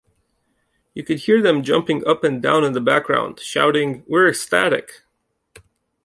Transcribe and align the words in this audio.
You 0.95 1.03
could 1.03 1.19
hear 1.19 1.43
them 1.43 1.61
jumping 1.61 2.07
up 2.07 2.23
and 2.23 2.41
down 2.41 2.63
in 2.63 2.73
the 2.73 2.81
background, 2.81 3.39
shouting 3.39 4.03
'We're 4.07 4.29
ecstatic. 4.29 5.03